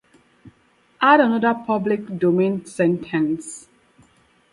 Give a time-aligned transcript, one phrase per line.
[0.99, 3.67] Add another public domain sentence.